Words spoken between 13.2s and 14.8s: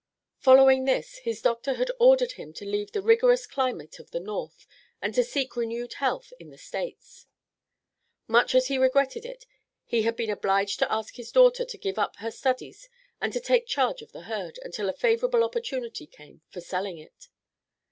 and to take charge of the herd